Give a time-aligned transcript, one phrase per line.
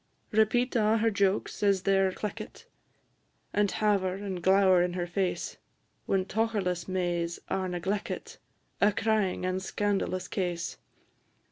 [0.31, 2.65] Repeat a' her jokes as they 're cleckit,
[3.53, 5.57] And haver and glower in her face,
[6.07, 8.37] When tocherless Mays are negleckit
[8.81, 10.77] A crying and scandalous case.